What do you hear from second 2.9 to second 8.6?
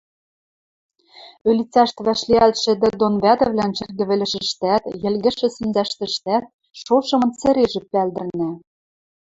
дон вӓтӹвлӓн шӹргӹвӹлӹшӹштӓт, йӹлгӹжшӹ сӹнзӓштӹштӓт шошымын цӹрежӹ пӓлдӹрнӓ.